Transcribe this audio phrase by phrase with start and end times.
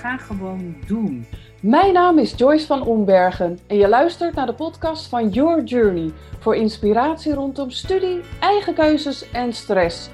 [0.00, 1.26] ga gewoon doen.
[1.60, 6.10] Mijn naam is Joyce van Ombergen en je luistert naar de podcast van Your Journey
[6.38, 10.10] voor inspiratie rondom studie, eigen keuzes en stress.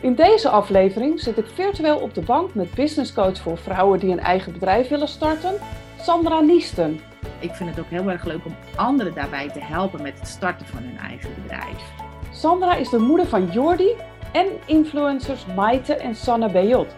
[0.00, 4.20] In deze aflevering zit ik virtueel op de bank met businesscoach voor vrouwen die een
[4.20, 5.54] eigen bedrijf willen starten,
[6.00, 7.00] Sandra Niesten.
[7.38, 10.66] Ik vind het ook heel erg leuk om anderen daarbij te helpen met het starten
[10.66, 11.92] van hun eigen bedrijf.
[12.32, 13.90] Sandra is de moeder van Jordi
[14.32, 16.94] en influencers Maite en Sanne Bejot,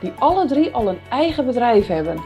[0.00, 2.18] die alle drie al een eigen bedrijf hebben.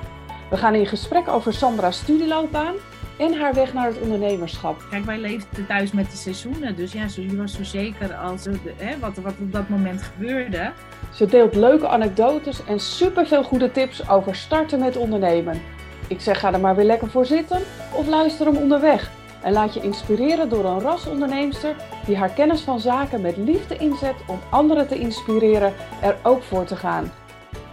[0.50, 2.74] We gaan in gesprek over Sandra's studieloopbaan
[3.18, 4.82] en haar weg naar het ondernemerschap.
[4.90, 8.98] Kijk, wij leefden thuis met de seizoenen, dus ja, je was zo zeker als hè,
[8.98, 10.72] wat, wat op dat moment gebeurde.
[11.12, 15.62] Ze deelt leuke anekdotes en superveel goede tips over starten met ondernemen.
[16.08, 17.62] Ik zeg ga er maar weer lekker voor zitten
[17.92, 19.10] of luister hem onderweg.
[19.42, 21.74] En laat je inspireren door een rasonderneemster
[22.06, 26.64] die haar kennis van zaken met liefde inzet om anderen te inspireren er ook voor
[26.64, 27.12] te gaan.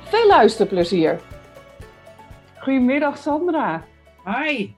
[0.07, 1.21] Veel luisterplezier!
[2.59, 3.83] Goedemiddag Sandra.
[4.23, 4.75] Hoi.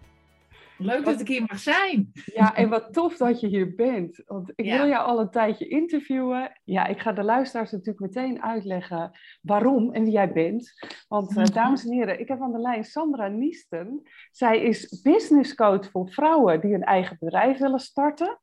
[0.77, 2.11] Leuk dat ik hier mag zijn.
[2.25, 4.23] Ja, en wat tof dat je hier bent.
[4.25, 6.59] Want ik wil jou al een tijdje interviewen.
[6.63, 10.73] Ja, ik ga de luisteraars natuurlijk meteen uitleggen waarom en wie jij bent.
[11.07, 14.01] Want uh, dames en heren, ik heb aan de lijn Sandra Niesten.
[14.31, 18.39] Zij is businesscoach voor vrouwen die een eigen bedrijf willen starten.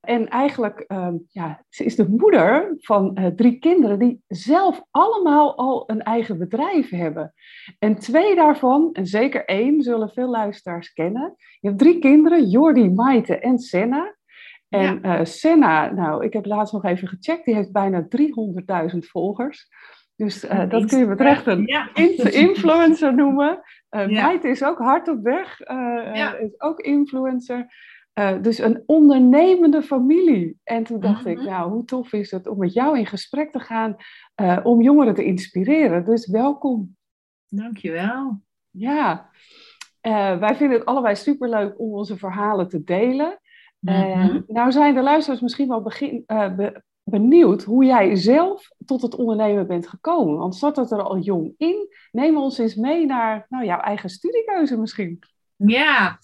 [0.00, 5.56] En eigenlijk, um, ja, ze is de moeder van uh, drie kinderen die zelf allemaal
[5.56, 7.34] al een eigen bedrijf hebben.
[7.78, 11.34] En twee daarvan, en zeker één, zullen veel luisteraars kennen.
[11.60, 14.16] Je hebt drie kinderen, Jordi, Maite en Senna.
[14.68, 15.18] En ja.
[15.18, 18.06] uh, Senna, nou, ik heb laatst nog even gecheckt, die heeft bijna
[18.92, 19.68] 300.000 volgers.
[20.16, 21.94] Dus uh, dat kun je met recht een ja.
[22.48, 23.60] influencer noemen.
[23.90, 24.22] Uh, ja.
[24.26, 25.58] Maite is ook hard op weg,
[26.14, 26.34] ja.
[26.34, 27.66] is ook influencer.
[28.14, 30.58] Uh, dus een ondernemende familie.
[30.62, 33.60] En toen dacht ik, nou, hoe tof is het om met jou in gesprek te
[33.60, 33.96] gaan
[34.42, 36.04] uh, om jongeren te inspireren.
[36.04, 36.96] Dus welkom.
[37.48, 38.40] Dankjewel.
[38.70, 39.30] Ja,
[40.02, 43.38] uh, wij vinden het allebei superleuk om onze verhalen te delen.
[43.78, 44.44] Mm-hmm.
[44.46, 49.66] nou zijn de luisteraars misschien wel begin, be, benieuwd hoe jij zelf tot het ondernemen
[49.66, 50.38] bent gekomen.
[50.38, 51.88] Want zat het er al jong in?
[52.10, 55.18] Neem ons eens mee naar nou, jouw eigen studiekeuze misschien.
[55.56, 56.18] Ja,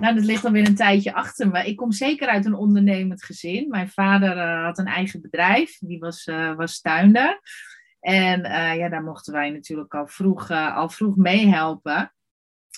[0.00, 1.66] nou, dat ligt alweer een tijdje achter me.
[1.66, 3.68] Ik kom zeker uit een ondernemend gezin.
[3.68, 7.40] Mijn vader uh, had een eigen bedrijf, die was, uh, was tuinder.
[8.00, 12.12] En uh, ja, daar mochten wij natuurlijk al vroeg, al vroeg meehelpen.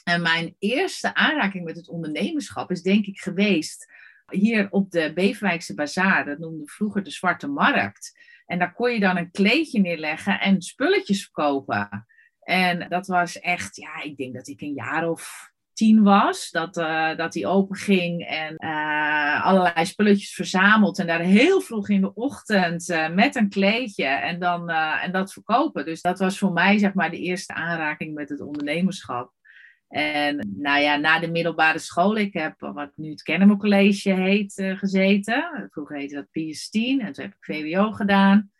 [0.05, 3.93] En mijn eerste aanraking met het ondernemerschap is denk ik geweest
[4.31, 6.25] hier op de Beverwijkse Bazaar.
[6.25, 8.19] Dat noemde vroeger de Zwarte Markt.
[8.47, 12.07] En daar kon je dan een kleedje neerleggen en spulletjes verkopen.
[12.41, 16.77] En dat was echt, ja, ik denk dat ik een jaar of tien was, dat,
[16.77, 22.01] uh, dat die open ging en uh, allerlei spulletjes verzameld en daar heel vroeg in
[22.01, 25.85] de ochtend uh, met een kleedje en dan en dat verkopen.
[25.85, 29.33] Dus dat was voor mij zeg maar de eerste aanraking met het ondernemerschap.
[29.89, 34.53] En nou ja, na de middelbare school, ik heb wat nu het Kennemer College heet
[34.77, 35.69] gezeten.
[35.71, 38.51] Vroeger heette dat PS10 en toen heb ik VWO gedaan.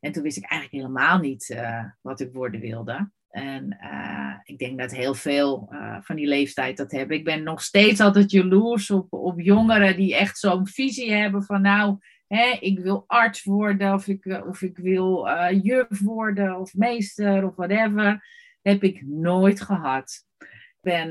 [0.00, 1.56] En toen wist ik eigenlijk helemaal niet
[2.00, 3.10] wat ik worden wilde.
[3.28, 7.16] En uh, ik denk dat heel veel uh, van die leeftijd dat hebben.
[7.16, 11.62] Ik ben nog steeds altijd jaloers op, op jongeren die echt zo'n visie hebben van
[11.62, 15.28] nou, hè, ik wil arts worden of ik, eh, of ik wil
[15.62, 18.26] juf worden of meester of whatever.
[18.62, 20.26] Heb ik nooit gehad.
[20.38, 21.08] Ik ben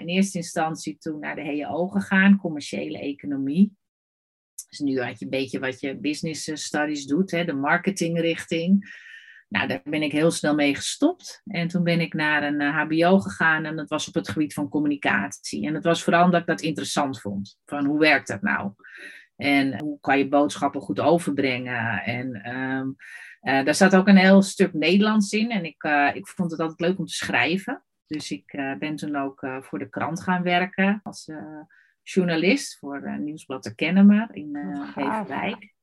[0.00, 3.76] in eerste instantie toen naar de HEO gegaan, commerciële economie.
[4.68, 9.02] Dus nu had je een beetje wat je business studies doet, hè, de marketingrichting.
[9.48, 11.42] Nou, daar ben ik heel snel mee gestopt.
[11.44, 14.54] En toen ben ik naar een HBO eh, gegaan en dat was op het gebied
[14.54, 15.66] van communicatie.
[15.66, 17.58] En het was vooral omdat ik dat interessant vond.
[17.64, 18.72] Van hoe werkt dat nou?
[19.36, 22.02] En hoe kan je boodschappen goed overbrengen?
[22.02, 22.96] En um,
[23.42, 25.50] uh, daar staat ook een heel stuk Nederlands in.
[25.50, 27.84] En ik, uh, ik vond het altijd leuk om te schrijven.
[28.06, 31.30] Dus ik uh, ben toen ook voor de krant gaan werken als
[32.02, 34.52] journalist voor Nieuwsblad de Kennemer in
[34.94, 35.74] Beverwijk.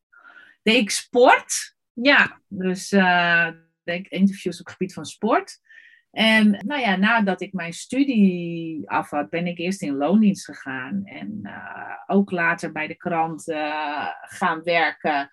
[0.63, 1.75] Deed ik sport.
[1.93, 3.47] Ja, dus uh,
[3.83, 5.59] denk interviews op het gebied van sport.
[6.11, 11.01] En nou ja, nadat ik mijn studie af had, ben ik eerst in loondienst gegaan.
[11.05, 15.31] En uh, ook later bij de krant uh, gaan werken.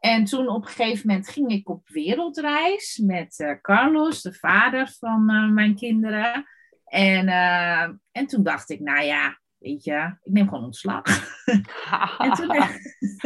[0.00, 5.24] En toen op een gegeven moment ging ik op wereldreis met Carlos, de vader van
[5.54, 6.46] mijn kinderen.
[6.84, 7.28] En,
[8.12, 11.02] en toen dacht ik, nou ja, weet je, ik neem gewoon ontslag.
[12.18, 12.54] en toen,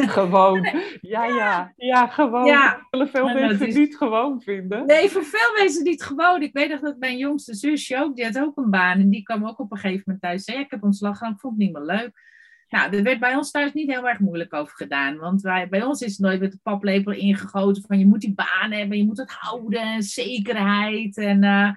[0.09, 0.63] gewoon,
[1.01, 2.47] ja, ja, ja, gewoon.
[2.47, 3.75] Ja, zullen veel mensen is...
[3.75, 4.87] niet gewoon vinden.
[4.87, 6.43] Nee, voor veel mensen niet gewoon.
[6.43, 9.01] Ik weet nog dat mijn jongste zusje ook, die had ook een baan.
[9.01, 10.45] En die kwam ook op een gegeven moment thuis.
[10.45, 12.31] Zei, ik heb ontslag gedaan, ik vond het niet meer leuk.
[12.69, 15.17] Nou, er werd bij ons thuis niet heel erg moeilijk over gedaan.
[15.17, 18.35] Want wij, bij ons is het nooit met de paplepel ingegoten van je moet die
[18.35, 21.17] baan hebben, je moet het houden, zekerheid.
[21.17, 21.71] En uh,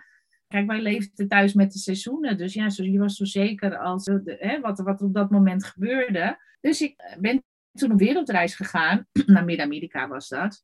[0.48, 2.38] Kijk, wij leefden thuis met de seizoenen.
[2.38, 6.40] Dus ja, je was zo zeker als de, hè, wat, wat op dat moment gebeurde.
[6.62, 9.08] Dus ik ben toen op wereldreis gegaan.
[9.26, 10.64] Naar Midden-Amerika was dat.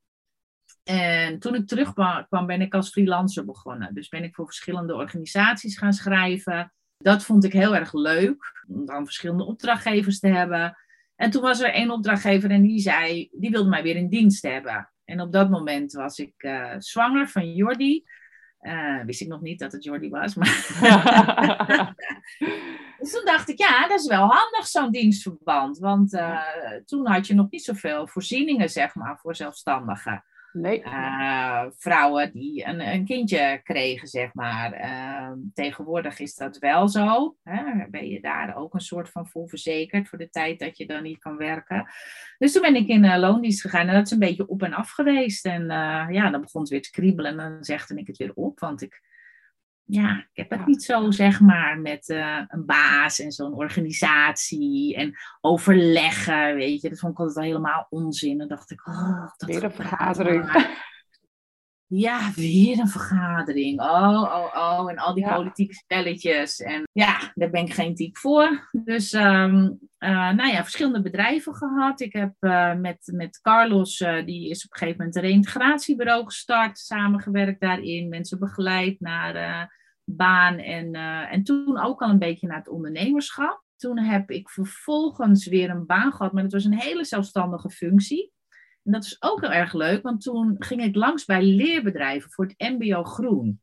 [0.83, 3.93] En toen ik terugkwam, ben ik als freelancer begonnen.
[3.93, 6.73] Dus ben ik voor verschillende organisaties gaan schrijven.
[6.97, 10.77] Dat vond ik heel erg leuk, om dan verschillende opdrachtgevers te hebben.
[11.15, 14.43] En toen was er één opdrachtgever en die zei, die wilde mij weer in dienst
[14.43, 14.91] hebben.
[15.05, 18.03] En op dat moment was ik uh, zwanger van Jordi.
[18.61, 20.35] Uh, wist ik nog niet dat het Jordi was.
[20.35, 20.47] Maar
[22.99, 25.77] dus toen dacht ik, ja, dat is wel handig zo'n dienstverband.
[25.77, 26.41] Want uh,
[26.85, 30.23] toen had je nog niet zoveel voorzieningen, zeg maar, voor zelfstandigen.
[30.53, 30.83] Nee.
[30.83, 34.83] Uh, vrouwen die een, een, kindje kregen, zeg maar.
[34.83, 37.35] Uh, tegenwoordig is dat wel zo.
[37.43, 37.87] Hè?
[37.89, 41.03] Ben je daar ook een soort van voor verzekerd voor de tijd dat je dan
[41.03, 41.87] niet kan werken.
[42.37, 44.73] Dus toen ben ik in uh, loondienst gegaan en dat is een beetje op en
[44.73, 45.45] af geweest.
[45.45, 48.33] En eh, ja, dan begon het weer te kriebelen en dan zegde ik het weer
[48.33, 49.01] op, want ik
[49.91, 54.95] ja, ik heb het niet zo, zeg maar, met uh, een baas en zo'n organisatie
[54.95, 56.89] en overleggen, weet je.
[56.89, 58.37] Dat vond ik altijd al helemaal onzin.
[58.37, 60.51] Dan dacht ik, oh, dat Weer een vergadering.
[61.85, 63.81] Ja, weer een vergadering.
[63.81, 64.91] Oh, oh, oh.
[64.91, 65.35] En al die ja.
[65.35, 66.59] politieke spelletjes.
[66.59, 68.69] En ja, daar ben ik geen type voor.
[68.83, 72.01] Dus, um, uh, nou ja, verschillende bedrijven gehad.
[72.01, 76.25] Ik heb uh, met, met Carlos, uh, die is op een gegeven moment een reintegratiebureau
[76.25, 76.79] gestart.
[76.79, 78.09] Samengewerkt daarin.
[78.09, 80.57] Mensen begeleid naar baan.
[80.57, 80.93] En,
[81.29, 83.63] en toen ook al een beetje naar het ondernemerschap.
[83.75, 86.33] Toen heb ik vervolgens weer een baan gehad.
[86.33, 88.31] Maar dat was een hele zelfstandige functie.
[88.83, 92.45] En dat is ook heel erg leuk, want toen ging ik langs bij leerbedrijven voor
[92.45, 93.61] het MBO Groen.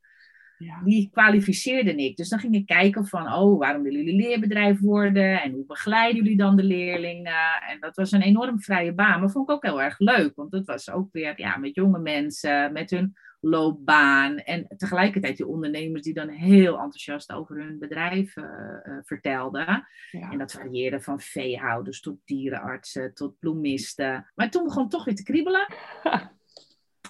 [0.57, 0.81] Ja.
[0.83, 2.17] Die kwalificeerde ik.
[2.17, 5.41] Dus dan ging ik kijken van, oh, waarom willen jullie leerbedrijf worden?
[5.41, 7.61] En hoe begeleiden jullie dan de leerlingen?
[7.69, 10.35] En dat was een enorm vrije baan, maar vond ik ook heel erg leuk.
[10.35, 14.37] Want dat was ook weer ja, met jonge mensen, met hun loopbaan.
[14.37, 19.87] En tegelijkertijd die ondernemers die dan heel enthousiast over hun bedrijf uh, uh, vertelden.
[20.11, 20.31] Ja.
[20.31, 24.31] En dat varieerde van veehouders tot dierenartsen tot bloemisten.
[24.35, 25.67] Maar toen begon het toch weer te kriebelen.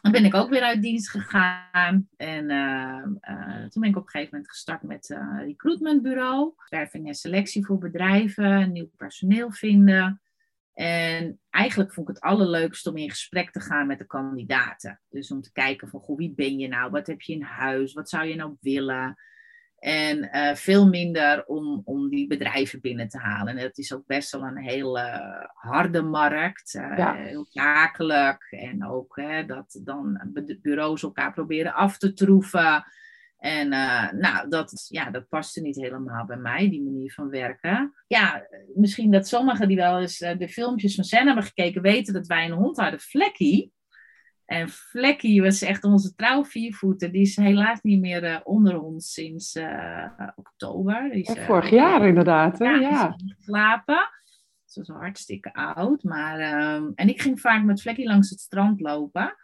[0.02, 2.08] Dan ben ik ook weer uit dienst gegaan.
[2.18, 3.04] En uh,
[3.70, 6.54] toen ben ik op een gegeven moment gestart met een recruitmentbureau.
[6.70, 10.22] Werving en selectie voor bedrijven, nieuw personeel vinden.
[10.80, 15.02] En eigenlijk vond ik het allerleukste om in gesprek te gaan met de kandidaten.
[15.10, 16.92] Dus om te kijken van, goh, wie ben je nou?
[16.92, 17.94] Wat heb je in huis?
[17.94, 19.16] Wat zou je nou willen?
[19.80, 23.58] En uh, veel minder om, om die bedrijven binnen te halen.
[23.58, 25.20] En het is ook best wel een hele
[25.54, 26.74] harde markt.
[26.74, 27.16] Uh, ja.
[27.16, 28.48] Heel zakelijk.
[28.50, 32.86] En ook hè, dat dan bureaus elkaar proberen af te troeven.
[33.39, 37.94] En uh, nou, dat, ja, dat paste niet helemaal bij mij, die manier van werken.
[38.07, 42.13] Ja, misschien dat sommigen die wel eens uh, de filmpjes van Sen hebben gekeken, weten
[42.13, 43.71] dat wij een hond hadden, Flekkie.
[44.45, 47.12] En Flekkie was echt onze trouw viervoeter.
[47.12, 49.59] Die is helaas niet meer uh, onder ons sinds
[50.36, 51.09] oktober.
[51.12, 52.69] Die is, vorig jaar inderdaad, hè?
[52.69, 53.15] Ja.
[53.45, 54.09] ja.
[54.65, 56.03] Ze was hartstikke oud.
[56.03, 59.36] Maar, ehm, en ik ging vaak met Flekkie langs het strand lopen.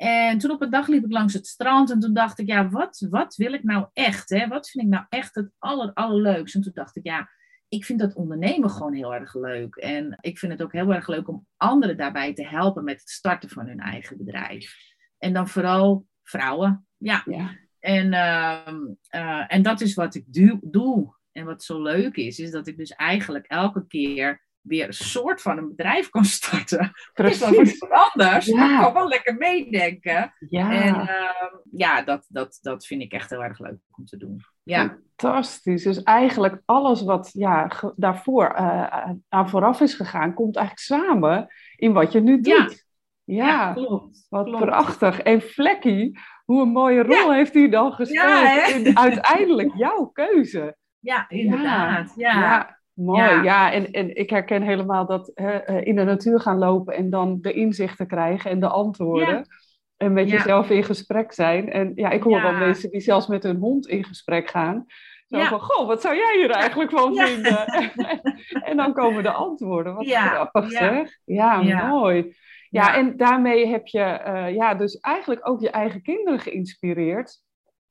[0.00, 2.68] En toen op een dag liep ik langs het strand en toen dacht ik, ja,
[2.68, 4.30] wat, wat wil ik nou echt?
[4.30, 4.48] Hè?
[4.48, 6.58] Wat vind ik nou echt het aller, allerleukste?
[6.58, 7.30] En toen dacht ik, ja,
[7.68, 9.74] ik vind dat ondernemen gewoon heel erg leuk.
[9.74, 13.10] En ik vind het ook heel erg leuk om anderen daarbij te helpen met het
[13.10, 14.74] starten van hun eigen bedrijf.
[15.18, 16.86] En dan vooral vrouwen.
[16.96, 17.22] Ja.
[17.24, 17.56] ja.
[17.78, 18.74] En, uh,
[19.14, 20.24] uh, en dat is wat ik
[20.60, 21.14] doe.
[21.32, 25.42] En wat zo leuk is, is dat ik dus eigenlijk elke keer weer een soort
[25.42, 26.92] van een bedrijf kan starten.
[27.12, 27.40] Precies.
[27.40, 28.46] Dat is wel anders.
[28.46, 28.74] Ja.
[28.74, 30.34] Ik kan wel lekker meedenken.
[30.48, 30.72] Ja.
[30.72, 34.44] En uh, ja, dat, dat, dat vind ik echt heel erg leuk om te doen.
[34.62, 34.98] Ja.
[35.16, 35.82] Fantastisch.
[35.82, 41.92] Dus eigenlijk alles wat ja, daarvoor uh, aan vooraf is gegaan, komt eigenlijk samen in
[41.92, 42.86] wat je nu doet.
[43.24, 44.26] Ja, ja klopt.
[44.28, 44.64] Wat klopt.
[44.64, 45.20] prachtig.
[45.20, 50.76] En Vlekkie, hoe een mooie rol heeft hij dan gespeeld in uiteindelijk jouw keuze.
[50.98, 52.12] Ja, inderdaad.
[52.16, 52.79] ja.
[53.00, 53.42] Mooi, ja.
[53.42, 53.72] ja.
[53.72, 57.52] En, en ik herken helemaal dat uh, in de natuur gaan lopen en dan de
[57.52, 59.36] inzichten krijgen en de antwoorden.
[59.36, 59.44] Ja.
[59.96, 61.72] En met jezelf in gesprek zijn.
[61.72, 64.86] En ja, ik hoor wel mensen die zelfs met hun hond in gesprek gaan.
[65.26, 67.66] Zo van, goh, wat zou jij hier eigenlijk van vinden?
[68.70, 69.94] en dan komen de antwoorden.
[69.94, 71.18] Wat grappig zeg.
[71.24, 72.36] Ja, mooi.
[72.70, 77.42] Ja, en daarmee heb je uh, ja, dus eigenlijk ook je eigen kinderen geïnspireerd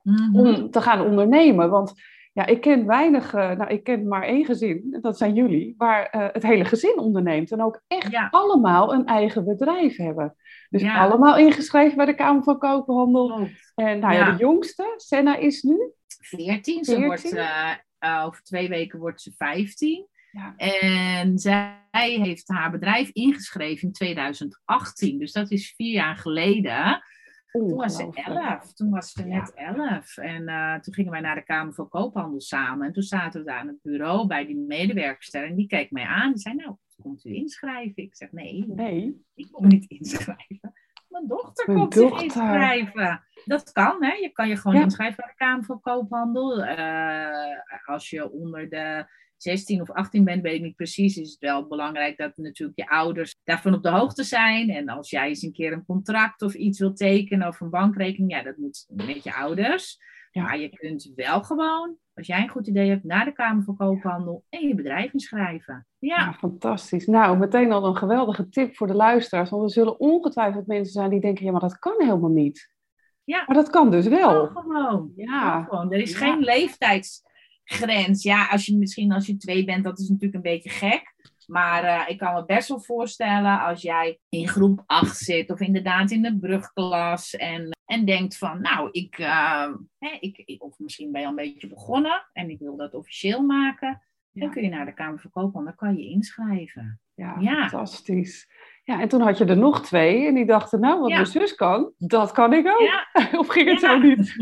[0.02, 0.36] mm -hmm.
[0.36, 1.70] om te gaan ondernemen.
[1.70, 1.94] Want
[2.40, 6.16] ja, ik ken weinig, uh, nou ik ken maar één gezin, dat zijn jullie, waar
[6.16, 8.28] uh, het hele gezin onderneemt en ook echt ja.
[8.32, 10.36] allemaal een eigen bedrijf hebben.
[10.70, 11.00] Dus ja.
[11.00, 13.26] allemaal ingeschreven bij de Kamer van Koophandel.
[13.26, 13.48] Oh.
[13.76, 14.32] En nou ja.
[14.32, 15.92] de jongste, Senna, is nu?
[16.22, 16.84] 14.
[16.84, 20.08] Ze wordt, uh, over twee weken wordt ze 15.
[20.32, 20.54] Ja.
[20.58, 25.20] En zij heeft haar bedrijf ingeschreven in 2018.
[25.20, 27.04] Dus dat is vier jaar geleden.
[27.52, 28.74] Toen was ze elf.
[28.74, 30.18] Toen was ze net elf.
[30.18, 32.88] En uh, toen gingen wij naar de Kamer van Koophandel samen.
[32.88, 35.46] En toen zaten we daar aan het bureau bij die medewerkster.
[35.46, 36.32] En die keek mij aan.
[36.32, 38.04] Die zei, nou, komt u inschrijven?
[38.04, 39.26] Ik zeg, nee, nee.
[39.34, 40.74] ik kom niet inschrijven.
[41.08, 42.20] Mijn dochter Mijn komt dochter.
[42.20, 43.24] zich inschrijven.
[43.46, 44.14] Dat kan, hè?
[44.14, 46.66] Je kan je gewoon inschrijven bij de Kamer van Koophandel.
[46.66, 49.06] Uh, als je onder de
[49.42, 52.90] 16 of 18 bent, weet ik niet precies, is het wel belangrijk dat natuurlijk je
[52.90, 54.70] ouders daarvan op de hoogte zijn.
[54.70, 58.32] En als jij eens een keer een contract of iets wilt tekenen of een bankrekening,
[58.32, 59.98] ja, dat moet met je ouders.
[60.32, 60.44] Ja.
[60.44, 63.76] Maar je kunt wel gewoon, als jij een goed idee hebt, naar de Kamer van
[63.76, 65.88] Koophandel en je bedrijf inschrijven.
[66.00, 66.16] Ja.
[66.16, 66.34] ja.
[66.34, 67.06] fantastisch.
[67.08, 69.50] Nou, meteen al een geweldige tip voor de luisteraars.
[69.50, 72.78] Want er zullen ongetwijfeld mensen zijn die denken, ja, maar dat kan helemaal niet.
[73.24, 73.44] Ja.
[73.46, 74.42] Maar dat kan dus wel.
[74.42, 75.12] Ja, gewoon.
[75.16, 75.64] Ja.
[75.64, 75.92] gewoon.
[75.92, 77.22] Er is geen leeftijds
[77.70, 78.24] grens.
[78.24, 81.14] Ja, als je misschien als je twee bent, dat is natuurlijk een beetje gek.
[81.48, 85.60] Maar uh, ik kan me best wel voorstellen als jij in groep 8 zit of
[85.60, 91.12] inderdaad in de brugklas en, en denkt van, nou, ik, uh, hè, ik, of misschien
[91.12, 94.02] ben je al een beetje begonnen en ik wil dat officieel maken.
[94.32, 97.02] Dan kun je naar de Kamer van Koophandel, dan kan je inschrijven.
[97.14, 98.48] Ja, ja, fantastisch.
[98.90, 101.56] Ja, en toen had je er nog twee en die dachten, nou, wat mijn zus
[101.56, 102.82] kan, dat kan ik ook.
[102.82, 103.08] Ja.
[103.40, 104.36] of ging het zo niet?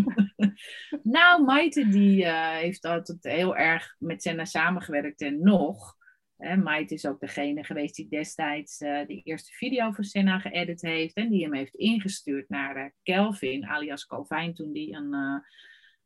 [1.17, 5.95] nou, Maite die uh, heeft altijd heel erg met Senna samengewerkt en nog.
[6.37, 10.81] Hè, Maite is ook degene geweest die destijds uh, de eerste video voor Senna geëdit
[10.81, 15.43] heeft en die hem heeft ingestuurd naar uh, Kelvin, alias Calvin, toen die een,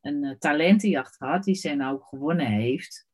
[0.02, 3.10] een talentenjacht had, die Senna ook gewonnen heeft.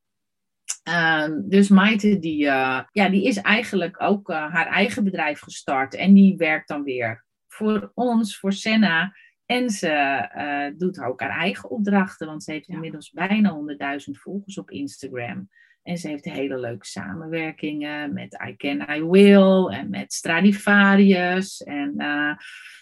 [0.87, 5.95] Ehm, dus Maite, die, uh, ja, die is eigenlijk ook uh, haar eigen bedrijf gestart.
[5.95, 9.13] En die werkt dan weer voor ons, voor Senna.
[9.45, 13.57] En ze uh, doet ook haar eigen opdrachten, want ze heeft inmiddels bijna
[14.05, 15.49] 100.000 volgers op Instagram.
[15.83, 21.63] En ze heeft hele leuke samenwerkingen met I Can, I Will en met Stradivarius.
[21.63, 21.93] En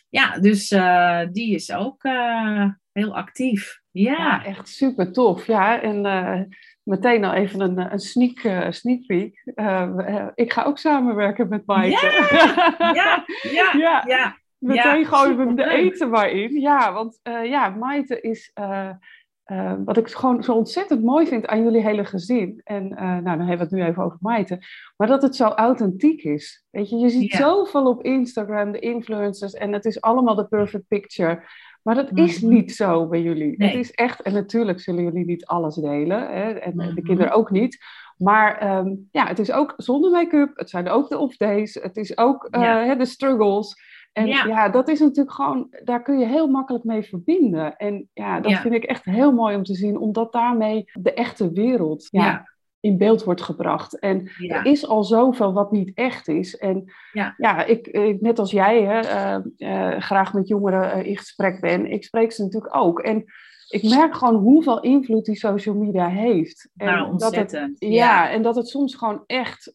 [0.09, 0.67] ja, dus
[1.31, 2.03] die is ook
[2.91, 3.81] heel actief.
[3.91, 4.11] Ja.
[4.11, 4.45] ja.
[4.45, 5.47] echt super tof.
[5.47, 6.01] Ja, en
[6.85, 9.51] meteen al even een, een sneak, uh, sneak peek.
[9.55, 12.11] Uh, ik ga ook samenwerken met Maaike.
[12.93, 14.03] Ja, ja, ja.
[14.05, 16.59] ja, Meteen ja, gooien we de eten maar in.
[16.59, 18.51] Ja, want ja, Maite is...
[19.85, 22.61] wat ik gewoon zo ontzettend mooi vind aan jullie hele gezin.
[22.63, 24.59] En nou, dan hebben we het nu even over Maite.
[24.97, 26.65] Maar dat het zo authentiek is.
[26.69, 29.53] Weet je, je ziet zoveel op Instagram, de influencers.
[29.53, 31.43] En het is allemaal de perfect picture.
[31.85, 32.53] Maar dat is mhm.
[32.53, 33.55] niet zo bij jullie.
[33.57, 37.01] Het is echt, en natuurlijk zullen jullie niet alles delen, hè, en de mhm.
[37.01, 37.83] kinderen ook niet.
[38.17, 42.17] Maar ehm, ja, het is ook zonder make-up, het zijn ook de off-days, het is
[42.17, 43.75] ook uh, de struggles.
[44.13, 44.69] En ja.
[44.69, 47.75] dat is natuurlijk gewoon, daar kun je heel makkelijk mee verbinden.
[47.75, 51.51] En ja, dat vind ik echt heel mooi om te zien, omdat daarmee de echte
[51.51, 52.54] wereld ja
[52.85, 53.99] in beeld wordt gebracht.
[53.99, 56.57] En er is al zoveel wat niet echt is.
[56.57, 61.17] En ja, ja ik, net als jij hè, eh, eh, graag met jongeren eh, in
[61.17, 62.99] gesprek ben, ik spreek ze natuurlijk ook.
[62.99, 63.25] En
[63.69, 66.69] ik merk gewoon hoeveel invloed die social media heeft.
[66.77, 69.73] En nou, dat het, ja, en dat het soms gewoon echt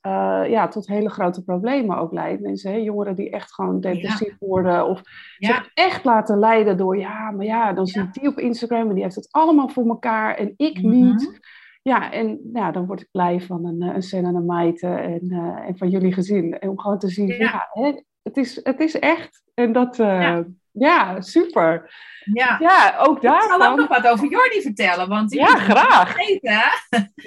[0.48, 2.42] ja, tot hele grote problemen ook leidt.
[2.42, 5.02] Mensen, hè, jongeren die echt gewoon depressief worden of
[5.38, 8.94] zich echt laten leiden door, ja, maar ja, dan zie ik die op Instagram en
[8.94, 10.90] die heeft het allemaal voor elkaar en ik mhm.
[10.90, 11.40] niet.
[11.82, 14.86] Ja, en ja, dan word ik blij van een, eh, een Sen en een Maite
[14.86, 16.58] en, uh, en van jullie gezin.
[16.58, 19.42] En om gewoon te zien, ja, hè, het, is, het is echt.
[19.54, 20.38] En dat, uh,
[20.70, 21.20] ja.
[21.20, 21.94] super.
[22.32, 22.56] Ja.
[22.58, 23.42] ja, ook daar.
[23.42, 26.12] Ik zal ook nog wat over Jordi vertellen, want ja, graag.
[26.12, 26.60] Vergeten,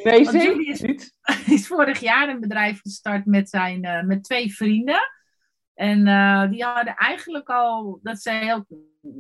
[0.04, 1.18] nee, zeker is, niet.
[1.56, 5.12] is vorig jaar een bedrijf gestart met, zijn, met twee vrienden.
[5.74, 5.98] En
[6.50, 8.66] die hadden eigenlijk al, dat zij heel,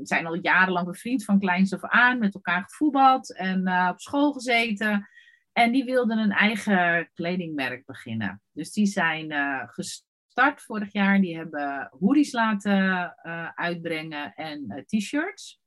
[0.03, 5.07] zijn al jarenlang bevriend van kleins af aan, met elkaar gevoetbald en op school gezeten.
[5.53, 8.41] En die wilden een eigen kledingmerk beginnen.
[8.51, 11.21] Dus die zijn uh, gestart vorig jaar.
[11.21, 15.62] Die hebben hoodies laten uh, uitbrengen en uh, t-shirts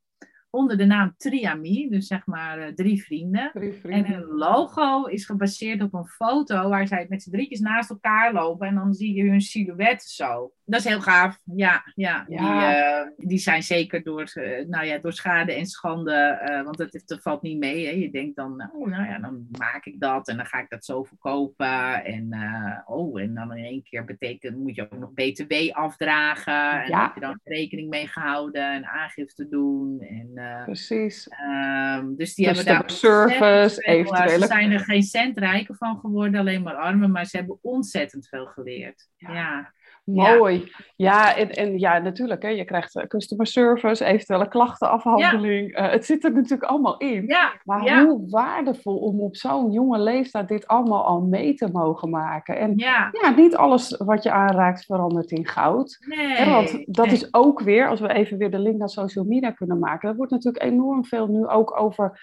[0.57, 3.53] onder de naam Triami, dus zeg maar uh, drie, vrienden.
[3.83, 8.33] En hun logo is gebaseerd op een foto waar zij met z'n drietjes naast elkaar
[8.33, 10.53] lopen en dan zie je hun silhouet zo.
[10.65, 11.41] Dat is heel gaaf.
[11.45, 12.25] Ja, ja.
[12.25, 16.93] Die, uh, die, zijn zeker door, uh, nou ja, door schade en schande, want het,
[17.07, 17.87] het, valt niet mee.
[17.87, 17.93] Hè.
[17.93, 20.85] Je denkt dan, oh, nou ja, dan maak ik dat en dan ga ik dat
[20.85, 22.05] zo verkopen.
[22.05, 22.29] En,
[22.87, 26.83] oh, en dan in één keer betekent, moet je ook nog BTW afdragen.
[26.83, 27.03] En ja.
[27.03, 30.01] heb je dan rekening mee gehouden en aangifte doen.
[30.01, 31.29] En, eh, Precies.
[31.99, 34.41] Um, dus die hebben daar service, eventueel.
[34.41, 38.29] Ze zijn er geen cent rijker van geworden, alleen maar armen, maar ze hebben ontzettend
[38.29, 39.09] veel geleerd.
[39.17, 39.75] Ja.
[40.07, 40.73] Mooi.
[40.97, 42.43] Ja, en, en ja, natuurlijk.
[42.43, 45.79] Hè, je krijgt eh, customer service, eventuele klachtenafhandeling.
[45.79, 47.35] Uh, het zit er natuurlijk allemaal in.
[47.65, 52.59] Maar hoe waardevol om op zo'n jonge leeftijd dit allemaal al mee te mogen maken.
[52.59, 55.99] En ja, ja niet alles wat je aanraakt verandert in goud.
[56.01, 56.37] Nee.
[56.37, 59.51] Hè, want dat is ook weer, als we even weer de link naar social media
[59.51, 60.09] kunnen maken.
[60.09, 62.21] Er wordt natuurlijk enorm veel nu ook over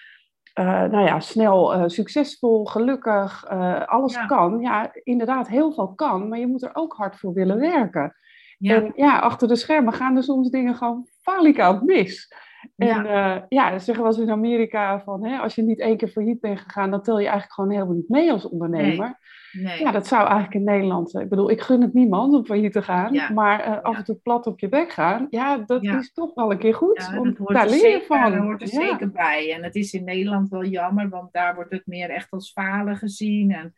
[0.60, 4.60] uh, nou ja, snel, uh, succesvol, gelukkig, uh, alles kan.
[4.60, 8.16] Ja, inderdaad, heel veel kan, maar je moet er ook hard voor willen werken.
[8.58, 8.74] Ja.
[8.74, 12.32] En ja, achter de schermen gaan er soms dingen gewoon falikant mis.
[12.76, 15.96] En ja, ja dat zeggen we als in Amerika van, hè, als je niet één
[15.96, 19.06] keer failliet bent gegaan, dan tel je eigenlijk gewoon helemaal niet mee als ondernemer.
[19.06, 19.14] Nee.
[19.62, 21.14] Ja, dat zou eigenlijk in Nederland.
[21.14, 23.34] Ik bedoel, ik gun het niemand om failliet te gaan.
[23.34, 26.50] Maar uh, af en toe plat op je bek gaan, ja, dat is toch wel
[26.50, 27.10] een keer goed.
[27.14, 28.30] want daar leer je van.
[28.30, 29.52] Daar hoort er zeker bij.
[29.52, 32.96] En het is in Nederland wel jammer, want daar wordt het meer echt als falen
[32.96, 33.50] gezien.
[33.50, 33.74] En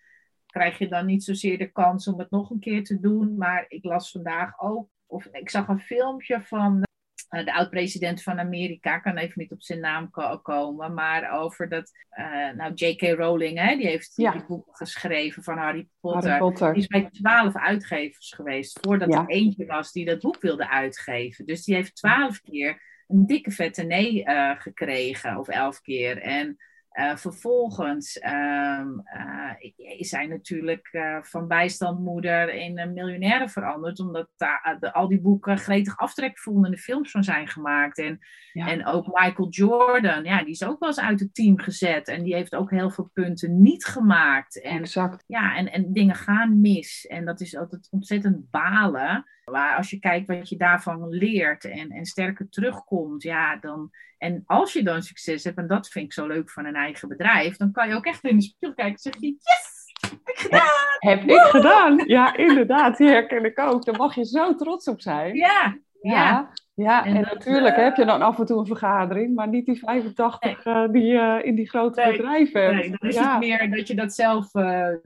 [0.47, 3.37] krijg je dan niet zozeer de kans om het nog een keer te doen.
[3.37, 6.86] Maar ik las vandaag ook, of ik zag een filmpje van
[7.29, 10.11] eh, de oud-president van Amerika, kan even niet op zijn naam
[10.43, 13.03] komen, maar over dat, uh, nou, J.K.
[13.03, 14.33] Rowling, hè, die heeft ja.
[14.33, 16.31] die boek geschreven van Harry Potter.
[16.31, 16.73] Harry Potter.
[16.73, 21.47] Die is bij twaalf uitgevers geweest, voordat er eentje was die dat boek wilde uitgeven.
[21.47, 26.19] Dus die heeft twaalf keer een dikke vette nee uh, gekregen, of elf keer.
[26.19, 26.57] En
[26.97, 34.29] uh, vervolgens um, uh, is hij natuurlijk uh, van bijstandmoeder in een miljonaire veranderd, omdat
[34.37, 37.99] de, al die boeken gretig aftrekvondende films van zijn gemaakt.
[37.99, 38.19] En,
[38.53, 38.69] ja.
[38.69, 42.23] en ook Michael Jordan, ja, die is ook wel eens uit het team gezet en
[42.23, 44.63] die heeft ook heel veel punten niet gemaakt.
[44.63, 45.25] En, exact.
[45.27, 49.25] Ja, en, en dingen gaan mis en dat is altijd ontzettend balen.
[49.51, 53.91] Maar als je kijkt wat je daarvan leert en, en sterker terugkomt, ja, dan.
[54.19, 57.09] En als je dan succes hebt, en dat vind ik zo leuk van een eigen
[57.09, 59.85] bedrijf, dan kan je ook echt in de spiegel kijken en zeg je: Yes!
[60.11, 60.97] Heb ik gedaan!
[60.99, 62.03] Heb ik gedaan?
[62.07, 63.85] Ja, inderdaad, die herken ik ook.
[63.85, 65.35] Daar mag je zo trots op zijn.
[65.35, 66.51] Ja, ja.
[66.75, 69.67] Ja, en, en natuurlijk uh, heb je dan af en toe een vergadering, maar niet
[69.67, 70.75] die 85 nee.
[70.75, 72.75] uh, die je uh, in die grote nee, bedrijven hebt.
[72.75, 73.31] Nee, dan is ja.
[73.31, 74.53] het meer dat je dat zelf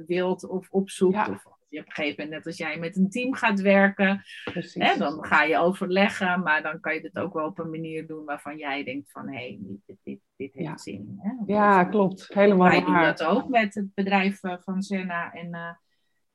[0.07, 1.15] wilt of opzoekt.
[1.15, 1.29] Ja.
[1.31, 4.23] Of je op een gegeven moment, net als jij met een team gaat werken,
[4.73, 8.07] hè, dan ga je overleggen, maar dan kan je het ook wel op een manier
[8.07, 10.77] doen waarvan jij denkt van, hé, hey, dit, dit, dit heeft ja.
[10.77, 11.19] zin.
[11.19, 11.53] Hè?
[11.55, 12.29] Ja, klopt.
[12.35, 15.71] Helemaal Wij doen dat ook met het bedrijf van Senna en uh,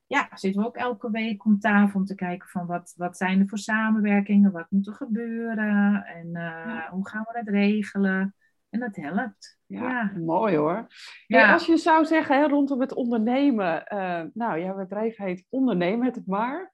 [0.06, 3.40] ja, zitten we ook elke week om tafel om te kijken van wat, wat zijn
[3.40, 6.88] er voor samenwerkingen, wat moet er gebeuren en uh, ja.
[6.90, 8.34] hoe gaan we dat regelen.
[8.70, 9.58] En dat helpt.
[9.66, 10.12] Ja, ja.
[10.18, 10.86] mooi hoor.
[11.26, 11.38] Ja.
[11.38, 16.04] Hey, als je zou zeggen hè, rondom het ondernemen, uh, nou jouw bedrijf heet Ondernemen
[16.04, 16.72] met het maar.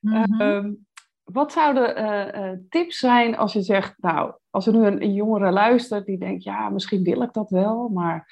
[0.00, 0.40] Mm -hmm.
[0.40, 0.72] uh,
[1.24, 5.50] wat zouden uh, tips zijn als je zegt, nou, als er nu een, een, jongere
[5.50, 8.28] luistert die denkt, ja, misschien wil ik dat wel, maar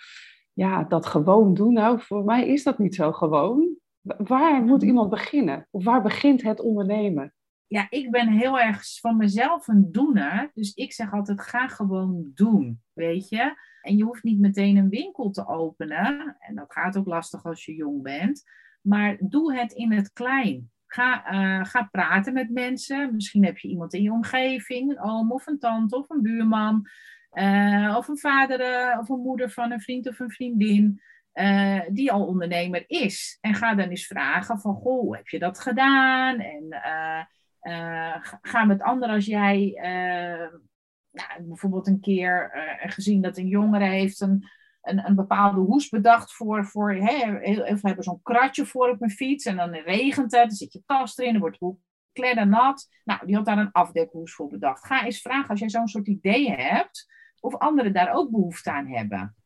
[0.53, 3.77] ja, dat gewoon doen, nou, voor mij is dat niet zo gewoon.
[4.03, 5.69] Waar moet iemand beginnen?
[5.71, 7.35] Of waar begint het ondernemen?
[7.73, 10.51] Ja, ik ben heel erg van mezelf een doener.
[10.55, 13.55] Dus ik zeg altijd, ga gewoon doen, weet je.
[13.81, 16.37] En je hoeft niet meteen een winkel te openen.
[16.39, 18.43] En dat gaat ook lastig als je jong bent.
[18.83, 20.71] Maar doe het in het klein.
[20.87, 23.15] Ga, uh, ga praten met mensen.
[23.15, 26.87] Misschien heb je iemand in je omgeving, een oom of een tante of een buurman.
[27.33, 31.01] Uh, of een vader uh, of een moeder van een vriend of een vriendin.
[31.93, 33.39] die al ondernemer is.
[33.41, 36.39] En ga dan eens vragen van, goh, heb je dat gedaan?
[36.39, 36.69] En
[38.43, 40.59] ga met anderen als jij uh,
[41.11, 44.49] nou, bijvoorbeeld een keer uh, gezien dat een jongere heeft een,
[44.83, 49.11] een, een bepaalde hoes bedacht voor, voor hè, we hebben zo'n kratje voor op mijn
[49.11, 51.75] fiets en dan regent het, dan zit je tas erin, dan wordt het
[52.13, 52.89] kledder nat.
[53.05, 54.87] Nou, die had daar een afdekhoes voor bedacht.
[54.87, 57.07] Ga eens vragen als jij zo'n soort ideeën hebt,
[57.41, 59.37] of anderen daar ook behoefte aan hebben.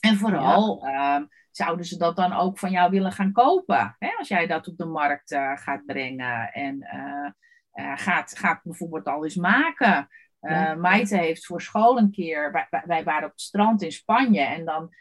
[0.00, 1.18] En vooral ja.
[1.20, 3.96] uh, zouden ze dat dan ook van jou willen gaan kopen.
[3.98, 4.08] Hè?
[4.18, 9.24] Als jij dat op de markt uh, gaat brengen en uh, gaat, gaat bijvoorbeeld al
[9.24, 10.08] eens maken.
[10.40, 10.74] Ja.
[10.74, 14.64] Maite heeft voor school een keer, wij, wij, waren op het strand in Spanje en
[14.64, 14.94] dan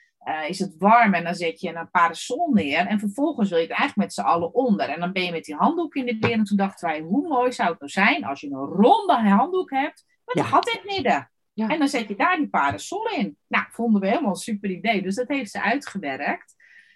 [0.47, 3.77] is het warm en dan zet je een parasol neer en vervolgens wil je het
[3.77, 4.89] eigenlijk met z'n allen onder.
[4.89, 7.27] En dan ben je met die handdoek in de weer en toen dachten wij, hoe
[7.27, 10.79] mooi zou het nou zijn als je een ronde handdoek hebt met een gat in
[10.81, 11.31] het midden.
[11.53, 11.67] Ja.
[11.67, 13.37] En dan zet je daar die parasol in.
[13.47, 15.01] Nou, vonden we helemaal een super idee.
[15.01, 16.55] Dus dat heeft ze uitgewerkt.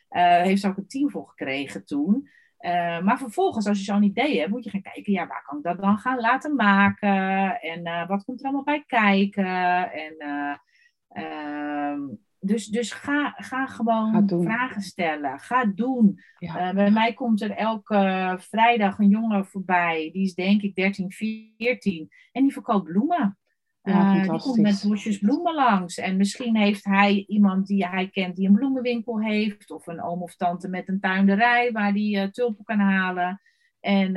[0.09, 2.29] Uh, heeft ze ook een team voor gekregen toen.
[2.59, 5.57] Uh, maar vervolgens, als je zo'n idee hebt, moet je gaan kijken, ja, waar kan
[5.57, 7.59] ik dat dan gaan laten maken?
[7.61, 9.91] En uh, wat komt er allemaal bij kijken?
[9.91, 10.15] En,
[11.07, 11.99] ehm,
[12.39, 15.39] dus, dus ga, ga gewoon ga vragen stellen.
[15.39, 16.19] Ga doen.
[16.39, 16.73] Ja.
[16.73, 20.09] bij mij komt er elke vrijdag een jongen voorbij.
[20.13, 22.09] Die is denk ik 13, 14.
[22.31, 23.37] En die verkoopt bloemen.
[23.87, 25.97] Ja, uh, die komt met bosjes bloemen langs.
[25.97, 29.71] En misschien heeft hij iemand die hij kent die een bloemenwinkel heeft.
[29.71, 33.41] Of een oom of tante met een tuinderij waar die uh, tulpen kan halen.
[33.79, 34.15] En,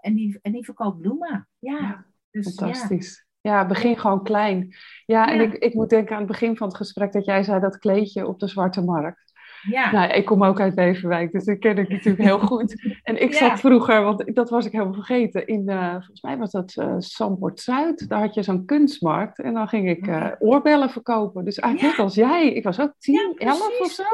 [0.00, 1.48] en, die, en die verkoopt bloemen.
[1.58, 3.26] Ja, dus, fantastisch.
[3.40, 3.66] Ja.
[3.66, 4.74] begin gewoon klein.
[5.06, 7.60] Ja, en Ik, ik moet denken aan het begin van het gesprek dat jij zei
[7.60, 9.29] dat kleedje op de zwarte markt.
[9.68, 9.92] Ja.
[9.92, 12.98] Nou, ik kom ook uit Beverwijk, dus dat ken ik natuurlijk heel goed.
[13.02, 16.50] En ik zat vroeger, want dat was ik helemaal vergeten, in, uh, volgens mij was
[16.50, 18.08] dat uh, Zuid.
[18.08, 21.44] Daar had je zo'n kunstmarkt en dan ging ik uh, oorbellen verkopen.
[21.44, 24.04] Dus eigenlijk net als jij, ik was ook 10, 11 of zo.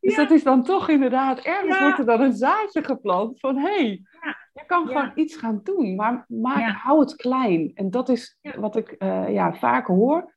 [0.00, 3.76] Dus dat is dan toch inderdaad, ergens wordt er dan een zaadje geplant van hé,
[3.76, 4.02] hey,
[4.52, 7.70] je kan gewoon iets gaan doen, maar maak, hou het klein.
[7.74, 8.94] En dat is wat ik
[9.28, 10.34] ja, vaak hoor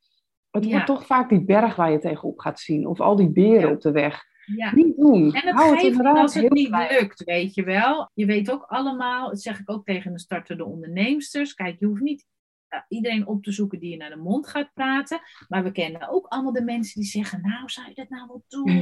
[0.52, 2.88] het wordt toch vaak die berg waar je tegenop gaat zien.
[2.88, 4.28] Of al die beren op de weg.
[4.56, 4.76] Ja.
[4.76, 5.34] Niet doen.
[5.34, 8.10] En het geeft het als het niet lukt, weet je wel.
[8.14, 11.54] Je weet ook allemaal, dat zeg ik ook tegen de startende onderneemsters.
[11.54, 12.26] Kijk, je hoeft niet
[12.70, 15.20] uh, iedereen op te zoeken die je naar de mond gaat praten.
[15.48, 18.44] Maar we kennen ook allemaal de mensen die zeggen, nou, zou je dat nou wel
[18.48, 18.82] doen?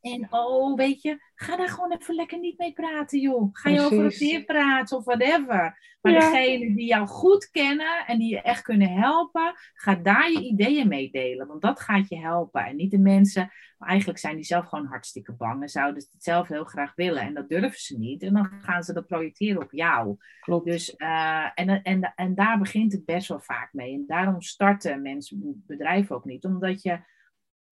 [0.00, 3.48] En oh, weet je, ga daar gewoon even lekker niet mee praten, joh.
[3.52, 5.95] Ga je over het weer praten of whatever.
[6.12, 6.30] Maar ja.
[6.30, 10.88] degenen die jou goed kennen en die je echt kunnen helpen, ga daar je ideeën
[10.88, 11.46] mee delen.
[11.46, 12.64] Want dat gaat je helpen.
[12.64, 16.22] En niet de mensen, maar eigenlijk zijn die zelf gewoon hartstikke bang en zouden het
[16.22, 17.22] zelf heel graag willen.
[17.22, 18.22] En dat durven ze niet.
[18.22, 20.16] En dan gaan ze dat projecteren op jou.
[20.40, 20.64] Klopt.
[20.64, 23.94] Dus, uh, en, en, en daar begint het best wel vaak mee.
[23.94, 26.44] En daarom starten mensen, bedrijven ook niet.
[26.44, 26.98] Omdat je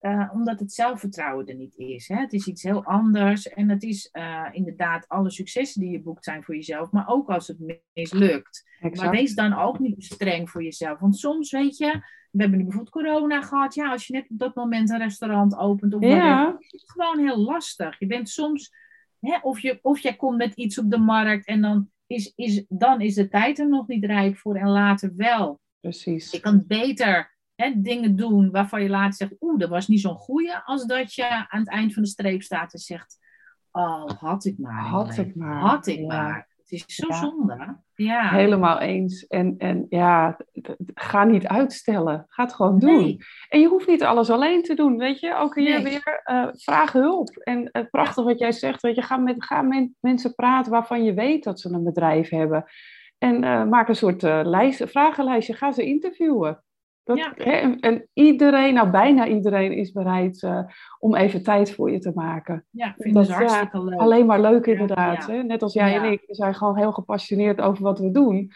[0.01, 2.07] uh, omdat het zelfvertrouwen er niet is.
[2.07, 2.15] Hè?
[2.15, 3.49] Het is iets heel anders.
[3.49, 6.91] En het is uh, inderdaad alle successen die je boekt zijn voor jezelf.
[6.91, 8.63] Maar ook als het mislukt.
[8.79, 9.01] Exact.
[9.01, 10.99] Maar wees dan ook niet streng voor jezelf.
[10.99, 11.91] Want soms weet je,
[12.31, 13.73] we hebben nu bijvoorbeeld corona gehad.
[13.73, 15.93] Ja, als je net op dat moment een restaurant opent.
[15.93, 16.55] Of ja.
[16.59, 17.99] is het gewoon heel lastig.
[17.99, 18.71] Je bent soms,
[19.19, 21.45] hè, of, je, of jij komt met iets op de markt.
[21.45, 24.55] En dan is, is, dan is de tijd er nog niet rijp voor.
[24.55, 25.59] En later wel.
[25.79, 26.31] Precies.
[26.31, 30.15] Je kan beter hè, dingen doen waarvan je later zegt, oeh, dat was niet zo'n
[30.15, 33.17] goeie, als dat je aan het eind van de streep staat en zegt,
[33.71, 34.81] oh, had ik maar.
[34.81, 35.59] Had ik maar.
[35.59, 36.47] Had ik maar.
[36.57, 37.77] Het is zo zonde.
[37.93, 38.29] Ja.
[38.29, 39.27] Helemaal eens.
[39.27, 40.37] En, en ja,
[40.93, 42.25] ga niet uitstellen.
[42.27, 43.21] Ga het gewoon doen.
[43.49, 45.35] En je hoeft niet alles alleen te doen, weet je.
[45.35, 47.29] Ook hier weer, uh, vraag hulp.
[47.29, 49.01] En uh, prachtig wat jij zegt, weet je.
[49.01, 52.65] Ga met, ga met mensen praten waarvan je weet dat ze een bedrijf hebben.
[53.17, 55.53] En uh, maak een soort lijst, vragenlijstje.
[55.53, 56.63] Ga ze interviewen.
[57.05, 57.33] Dat, ja.
[57.35, 60.59] hè, en, iedereen, nou bijna iedereen, is bereid uh,
[60.99, 62.65] om even tijd voor je te maken.
[62.71, 63.99] Ja, ik vind dat hartstikke leuk.
[63.99, 65.27] Alleen maar leuk inderdaad.
[65.27, 65.43] Hè?
[65.43, 68.51] Net als jij en ik, we zijn gewoon heel gepassioneerd over wat we doen.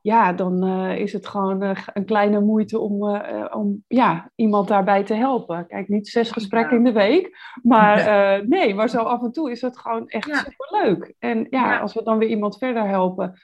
[0.00, 3.20] Ja, dan uh, is het gewoon uh, een kleine moeite om,
[3.52, 5.66] om ja, iemand daarbij te helpen.
[5.66, 9.60] Kijk, niet zes gesprekken in de week, maar nee, maar zo af en toe is
[9.60, 11.14] het gewoon echt superleuk.
[11.18, 13.34] En ja, als we dan weer iemand verder helpen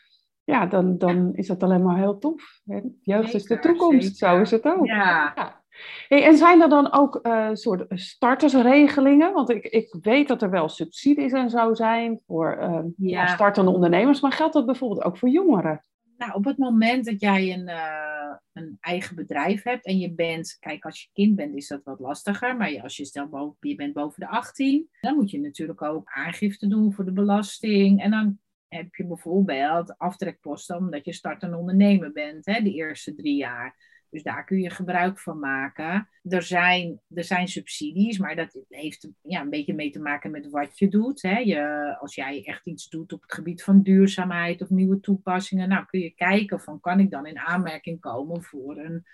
[0.52, 2.60] ja, dan, dan is dat alleen maar heel tof.
[2.64, 2.80] Hè?
[3.02, 4.86] Jeugd is de toekomst, zo is het ook.
[4.86, 5.60] Ja.
[6.08, 9.32] Hey, en zijn er dan ook uh, soort startersregelingen?
[9.32, 13.26] Want ik, ik weet dat er wel subsidies en zo zijn voor uh, ja.
[13.26, 15.80] startende ondernemers, maar geldt dat bijvoorbeeld ook voor jongeren?
[16.16, 20.56] Nou, op het moment dat jij een, uh, een eigen bedrijf hebt en je bent,
[20.60, 23.74] kijk, als je kind bent is dat wat lastiger, maar als je stel boven, je
[23.74, 28.10] bent boven de 18, dan moet je natuurlijk ook aangifte doen voor de belasting en
[28.10, 28.38] dan
[28.74, 33.90] heb je bijvoorbeeld aftrekposten omdat je startende ondernemer bent, hè, de eerste drie jaar.
[34.10, 36.08] Dus daar kun je gebruik van maken.
[36.22, 40.50] Er zijn, er zijn subsidies, maar dat heeft ja, een beetje mee te maken met
[40.50, 41.22] wat je doet.
[41.22, 41.38] Hè.
[41.38, 45.84] Je, als jij echt iets doet op het gebied van duurzaamheid of nieuwe toepassingen, nou
[45.84, 49.06] kun je kijken van kan ik dan in aanmerking komen voor een,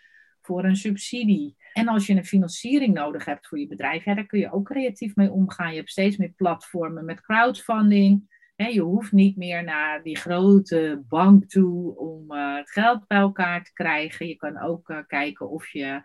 [0.42, 1.57] voor een subsidie.
[1.73, 4.66] En als je een financiering nodig hebt voor je bedrijf, ja, daar kun je ook
[4.66, 5.71] creatief mee omgaan.
[5.71, 11.44] Je hebt steeds meer platformen met crowdfunding je hoeft niet meer naar die grote bank
[11.44, 14.27] toe om uh, het geld bij elkaar te krijgen.
[14.27, 16.03] Je kan ook uh, kijken of je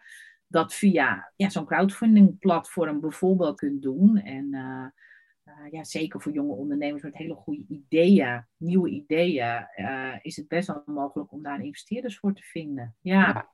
[0.48, 4.18] dat via ja, zo'n crowdfunding platform bijvoorbeeld kunt doen.
[4.18, 9.68] En uh, ja, zeker voor jonge ondernemers met hele goede ideeën, nieuwe ideeën,
[10.22, 12.96] is het best wel mogelijk om daar investeerders voor te vinden.
[13.02, 13.28] ja.
[13.28, 13.52] Ja.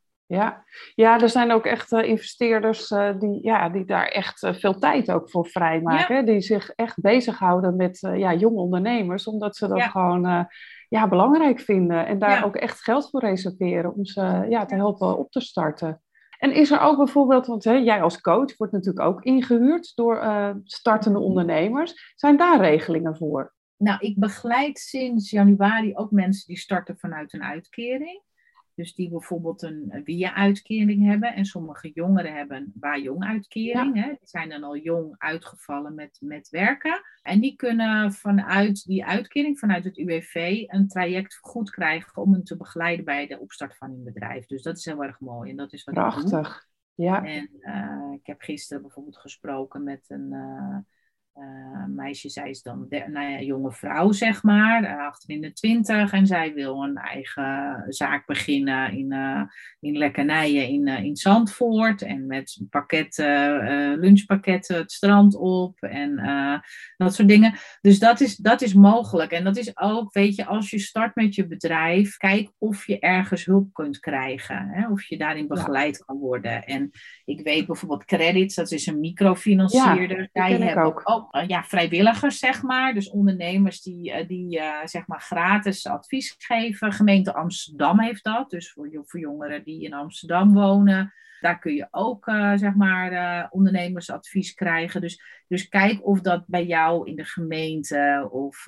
[0.95, 4.79] Ja, er zijn ook echt uh, investeerders uh, die, ja, die daar echt uh, veel
[4.79, 6.15] tijd ook voor vrijmaken.
[6.15, 6.21] Ja.
[6.21, 9.87] Die zich echt bezighouden met ja, jonge ondernemers, omdat ze dat ja.
[9.87, 10.47] gewoon
[10.89, 12.05] ja, belangrijk vinden.
[12.05, 16.01] En daar ook echt geld voor reserveren om ze ja, te helpen op te starten.
[16.39, 20.23] En is er ook bijvoorbeeld, want hè, jij als coach wordt natuurlijk ook ingehuurd door
[20.63, 22.13] startende ondernemers.
[22.15, 23.53] Zijn daar regelingen voor?
[23.77, 28.21] Nou, ik begeleid sinds januari ook mensen die starten vanuit een uitkering.
[28.79, 31.33] Dus die bijvoorbeeld een via-uitkering hebben.
[31.33, 33.95] En sommige jongeren hebben waar jong uitkering.
[33.95, 34.07] Hè?
[34.07, 37.01] Die zijn dan al jong uitgevallen met, met werken.
[37.21, 42.43] En die kunnen vanuit die uitkering, vanuit het UWV, een traject goed krijgen om hen
[42.43, 44.45] te begeleiden bij de opstart van hun bedrijf.
[44.45, 45.49] Dus dat is heel erg mooi.
[45.49, 46.67] En dat is wat Prachtig.
[46.93, 47.23] Ja.
[47.23, 50.77] En uh, ik heb gisteren bijvoorbeeld gesproken met een, uh,
[51.35, 55.41] uh, meisje, zij is dan de, nou ja, jonge vrouw, zeg maar, uh, achter in
[55.41, 56.11] de twintig.
[56.11, 59.41] En zij wil een eigen zaak beginnen in, uh,
[59.79, 62.01] in lekkernijen in, in Zandvoort.
[62.01, 66.15] En met pakketten, lunchpakketten het strand op en
[66.97, 67.53] dat soort dingen.
[67.81, 69.31] Dus dat is, dat is mogelijk.
[69.31, 72.99] En dat is ook, weet je, als je start met je bedrijf, kijk of je
[72.99, 74.67] ergens hulp kunt krijgen.
[74.67, 74.87] Hè?
[74.89, 76.03] Of je daarin begeleid ja.
[76.05, 76.63] kan worden.
[76.65, 76.89] En
[77.25, 80.29] ik weet bijvoorbeeld Credits, dat is een microfinancierder.
[80.33, 82.93] Ja, ook uh, ja, vrijwilligers, zeg maar.
[82.93, 86.91] Dus ondernemers die, uh, die uh, zeg maar gratis advies geven.
[86.91, 88.49] Gemeente Amsterdam heeft dat.
[88.49, 91.13] Dus voor, voor jongeren die in Amsterdam wonen.
[91.39, 95.01] Daar kun je ook, zeg maar, ondernemersadvies krijgen.
[95.01, 98.65] Dus, dus kijk of dat bij jou in de gemeente of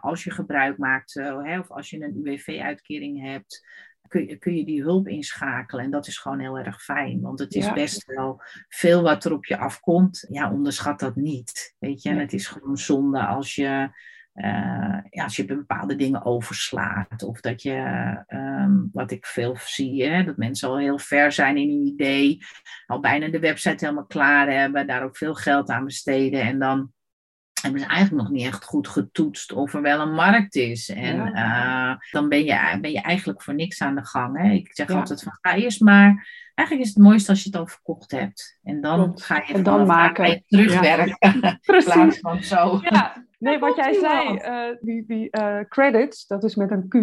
[0.00, 3.66] als je gebruik maakt, hè, of als je een UWV-uitkering hebt,
[4.10, 5.84] kun je, kun je die hulp inschakelen.
[5.84, 7.20] En dat is gewoon heel erg fijn.
[7.20, 7.72] Want het is ja.
[7.72, 10.26] best wel veel wat er op je afkomt.
[10.28, 11.74] Ja, onderschat dat niet.
[11.78, 13.88] Weet je, en het is gewoon zonde als je.
[14.34, 17.22] Uh, ja, als je bepaalde dingen overslaat.
[17.22, 17.78] Of dat je,
[18.28, 22.38] um, wat ik veel zie, hè, dat mensen al heel ver zijn in een idee.
[22.86, 24.86] Al bijna de website helemaal klaar hebben.
[24.86, 26.40] Daar ook veel geld aan besteden.
[26.42, 26.92] En dan
[27.62, 30.88] hebben ze eigenlijk nog niet echt goed getoetst of er wel een markt is.
[30.88, 31.92] En ja.
[31.92, 34.38] uh, dan ben je, ben je eigenlijk voor niks aan de gang.
[34.38, 34.50] Hè?
[34.50, 34.94] Ik zeg ja.
[34.94, 36.28] altijd van ga eerst maar.
[36.54, 38.58] Eigenlijk is het mooiste als je het al verkocht hebt.
[38.62, 39.22] En dan Klopt.
[39.22, 40.42] ga je en dan maken.
[40.46, 41.16] terugwerken.
[41.40, 41.58] Ja.
[41.66, 42.18] Precies.
[42.20, 42.80] van zo.
[42.82, 43.12] Ja.
[43.40, 46.94] Nee, wat jij zei, uh, die, die uh, credits, dat is met een Q.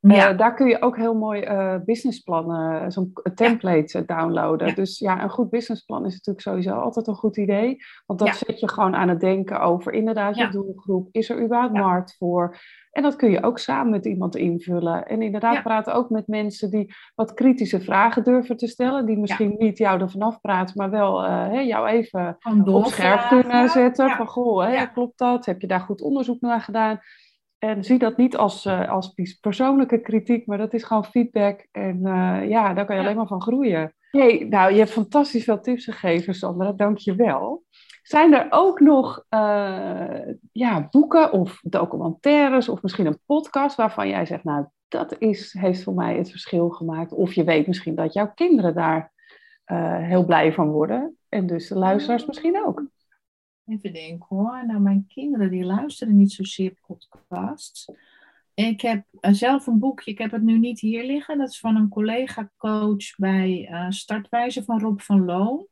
[0.00, 0.32] Ja.
[0.32, 4.16] Uh, daar kun je ook heel mooi uh, businessplannen, zo'n template ja.
[4.16, 4.68] downloaden.
[4.68, 4.74] Ja.
[4.74, 7.76] Dus ja, een goed businessplan is natuurlijk sowieso altijd een goed idee.
[8.06, 11.08] Want dat zet je gewoon aan het denken over inderdaad je doelgroep.
[11.12, 12.56] Is er überhaupt markt voor?
[12.90, 15.06] En dat kun je ook samen met iemand invullen.
[15.06, 19.06] En inderdaad praten ook met mensen die wat kritische vragen durven te stellen.
[19.06, 23.68] Die misschien niet jou er vanaf praten, maar wel uh, jou even op scherp kunnen
[23.68, 24.10] zetten.
[24.10, 25.46] Van goh, klopt dat?
[25.46, 27.00] Heb je daar goed onderzoek naar gedaan?
[27.60, 31.66] En zie dat niet als, uh, als persoonlijke kritiek, maar dat is gewoon feedback.
[31.70, 33.06] En uh, ja, daar kan je ja.
[33.06, 33.94] alleen maar van groeien.
[34.10, 36.72] Hey, nou, je hebt fantastisch veel tips gegeven, Sandra.
[36.72, 37.64] Dank je wel.
[38.02, 40.20] Zijn er ook nog uh,
[40.52, 45.82] ja, boeken of documentaires of misschien een podcast waarvan jij zegt, nou, dat is, heeft
[45.82, 47.12] voor mij het verschil gemaakt.
[47.12, 49.12] Of je weet misschien dat jouw kinderen daar
[50.02, 51.16] heel blij van worden.
[51.28, 52.82] En dus de luisteraars misschien ook.
[53.70, 54.66] Even denken hoor.
[54.66, 57.92] Nou, mijn kinderen die luisteren niet zozeer podcasts.
[58.54, 61.38] Ik heb zelf een boekje, ik heb het nu niet hier liggen.
[61.38, 65.66] Dat is van een collega-coach bij uh, Startwijze van Rob van Loon.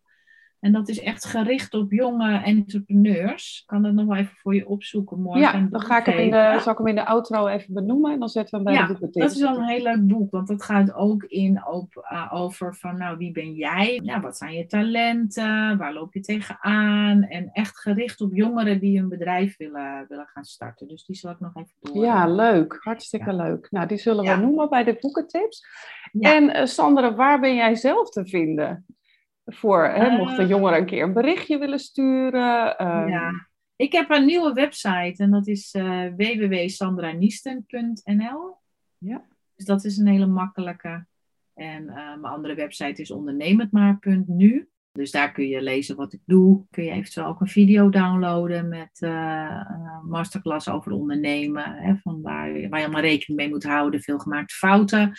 [0.61, 3.59] En dat is echt gericht op jonge entrepreneurs.
[3.61, 5.41] Ik kan dat nog wel even voor je opzoeken morgen.
[5.41, 8.13] Ja, dan ga ik hem in de, zal ik hem in de outro even benoemen
[8.13, 9.21] en dan zetten we hem bij ja, de boeken.
[9.21, 12.75] dat is wel een heel leuk boek, want dat gaat ook in op, uh, over
[12.75, 14.01] van, nou, wie ben jij?
[14.03, 15.79] Ja, wat zijn je talenten?
[15.79, 17.23] Waar loop je tegenaan?
[17.23, 20.89] En echt gericht op jongeren die een bedrijf willen, willen gaan starten.
[20.89, 22.05] Dus die zal ik nog even door.
[22.05, 22.79] Ja, leuk.
[22.81, 23.37] Hartstikke ja.
[23.37, 23.71] leuk.
[23.71, 25.67] Nou, die zullen we noemen bij de boekentips.
[26.21, 28.87] En uh, Sandra, waar ben jij zelf te vinden?
[29.51, 32.87] Voor, hè, mochten uh, jongeren een keer een berichtje willen sturen.
[32.87, 33.09] Um...
[33.09, 38.57] Ja, ik heb een nieuwe website en dat is uh, www.sandranisten.nl.
[38.99, 39.25] Ja.
[39.57, 41.07] Dus dat is een hele makkelijke.
[41.55, 44.69] En uh, mijn andere website is ondernemendmaar.nu.
[44.99, 46.67] Dus daar kun je lezen wat ik doe.
[46.71, 49.71] Kun je eventueel ook een video downloaden met uh,
[50.03, 51.73] masterclass over ondernemen.
[51.73, 54.01] Hè, van waar, waar je allemaal rekening mee moet houden.
[54.01, 55.13] Veel gemaakte fouten.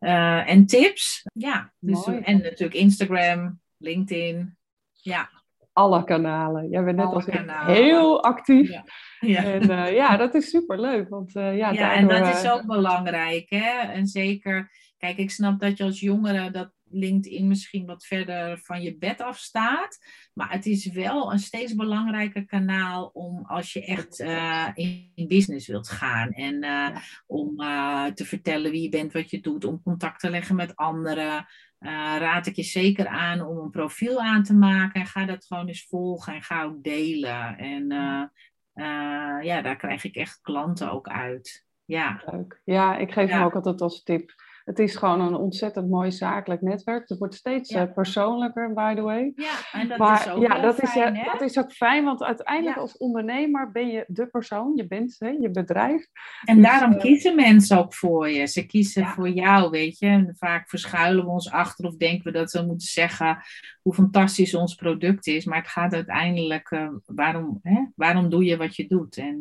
[0.00, 1.22] Uh, en tips.
[1.32, 4.56] Ja, dus, en natuurlijk Instagram, LinkedIn.
[4.92, 5.30] Ja.
[5.72, 6.68] Alle kanalen.
[6.68, 8.70] Jij bent net als ik heel actief.
[8.70, 8.84] Ja.
[9.20, 9.42] Ja.
[9.42, 11.08] En uh, ja, dat is superleuk.
[11.08, 13.50] Want, uh, ja, ja daardoor, en dat is ook belangrijk.
[13.50, 13.78] Hè?
[13.92, 18.82] En zeker, kijk, ik snap dat je als jongere dat LinkedIn misschien wat verder van
[18.82, 19.98] je bed af staat.
[20.32, 25.66] Maar het is wel een steeds belangrijker kanaal om als je echt uh, in business
[25.66, 26.30] wilt gaan.
[26.30, 27.00] En uh, ja.
[27.26, 30.76] om uh, te vertellen wie je bent, wat je doet, om contact te leggen met
[30.76, 31.46] anderen.
[32.18, 35.00] raad ik je zeker aan om een profiel aan te maken.
[35.00, 37.58] En ga dat gewoon eens volgen en ga ook delen.
[37.58, 37.86] En
[39.42, 41.64] ja, daar krijg ik echt klanten ook uit.
[41.84, 42.22] Ja.
[42.26, 42.60] Leuk.
[42.64, 43.36] Ja, ik geef ja.
[43.36, 44.34] hem ook altijd als tip
[44.66, 47.08] het is gewoon een ontzettend mooi zakelijk netwerk.
[47.08, 47.86] Het wordt steeds ja.
[47.86, 49.32] uh, persoonlijker, by the way.
[49.34, 52.04] Ja, en dat maar, is ook ja, dat fijn, is, uh, dat is ook fijn,
[52.04, 52.82] want uiteindelijk ja.
[52.82, 56.06] als ondernemer ben je de persoon, je bent hè, je bedrijf.
[56.44, 58.46] En dus, daarom uh, kiezen mensen ook voor je.
[58.46, 59.12] Ze kiezen ja.
[59.12, 60.06] voor jou, weet je.
[60.06, 63.38] En vaak verschuilen we ons achter of denken we dat we moeten zeggen
[63.82, 65.44] hoe fantastisch ons product is.
[65.44, 67.84] Maar het gaat uiteindelijk, waarom, hè?
[67.94, 69.16] waarom doe je wat je doet?
[69.16, 69.40] En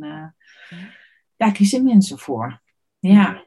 [1.37, 2.61] daar kiezen mensen voor.
[2.99, 3.43] Ja.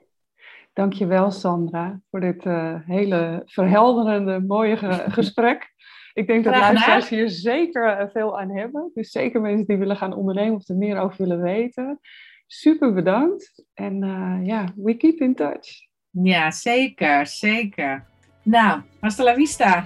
[0.79, 5.73] Dankjewel Sandra voor dit uh, hele verhelderende, mooie ge gesprek.
[6.13, 8.91] Ik denk dat luisteraars hier zeker veel aan hebben.
[8.95, 12.01] Dus zeker mensen die willen gaan ondernemen of er meer over willen weten.
[12.47, 13.65] Super bedankt.
[13.75, 14.01] En
[14.45, 15.69] ja, we keep in touch.
[16.11, 18.07] Ja, zeker, zeker.
[18.43, 19.85] Nou, hasta la vista.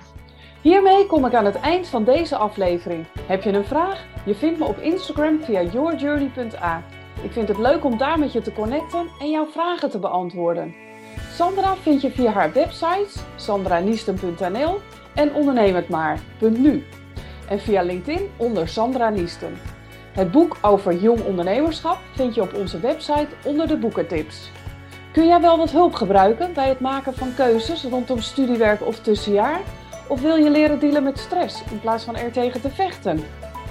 [0.62, 3.06] Hiermee kom ik aan het eind van deze aflevering.
[3.26, 4.06] Heb je een vraag?
[4.26, 6.82] Je vindt me op Instagram via yourjourney.a.
[7.22, 10.74] Ik vind het leuk om daar met je te connecten en jouw vragen te beantwoorden.
[11.32, 14.80] Sandra vind je via haar websites sandraniesten.nl
[15.14, 16.84] en ondernemetmaar.nu
[17.48, 19.58] en via LinkedIn onder Sandra Niesten.
[20.12, 24.50] Het boek over jong ondernemerschap vind je op onze website onder de boekentips.
[25.12, 29.60] Kun jij wel wat hulp gebruiken bij het maken van keuzes rondom studiewerk of tussenjaar?
[30.08, 33.24] Of wil je leren dealen met stress in plaats van er tegen te vechten?